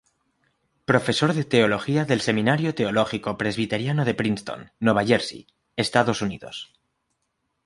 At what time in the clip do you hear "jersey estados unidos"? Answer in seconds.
5.05-6.73